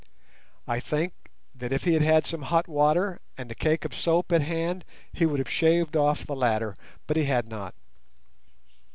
I 0.67 0.79
think 0.79 1.13
that 1.53 1.71
if 1.71 1.83
he 1.83 1.93
had 1.93 2.01
had 2.01 2.25
some 2.25 2.41
hot 2.41 2.67
water 2.67 3.21
and 3.37 3.51
a 3.51 3.53
cake 3.53 3.85
of 3.85 3.93
soap 3.93 4.31
at 4.31 4.41
hand 4.41 4.83
he 5.13 5.27
would 5.27 5.37
have 5.37 5.47
shaved 5.47 5.95
off 5.95 6.25
the 6.25 6.35
latter; 6.35 6.75
but 7.05 7.17
he 7.17 7.25
had 7.25 7.47
not. 7.49 7.75